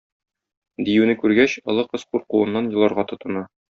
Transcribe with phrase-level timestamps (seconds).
[0.87, 3.45] Диюне күргәч, олы кыз куркуыннан еларга тотына.